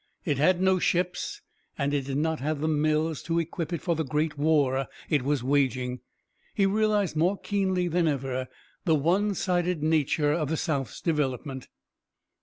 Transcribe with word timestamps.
It 0.25 0.39
had 0.39 0.59
no 0.59 0.79
ships, 0.79 1.41
and 1.77 1.93
it 1.93 2.05
did 2.07 2.17
not 2.17 2.39
have 2.39 2.59
the 2.59 2.67
mills 2.67 3.21
to 3.21 3.37
equip 3.37 3.71
it 3.71 3.83
for 3.83 3.95
the 3.95 4.03
great 4.03 4.35
war 4.35 4.87
it 5.11 5.21
was 5.21 5.43
waging. 5.43 5.99
He 6.55 6.65
realized 6.65 7.15
more 7.15 7.37
keenly 7.37 7.87
than 7.87 8.07
ever 8.07 8.47
the 8.83 8.95
one 8.95 9.35
sided 9.35 9.83
nature 9.83 10.31
of 10.33 10.49
the 10.49 10.57
South's 10.57 11.01
development. 11.01 11.67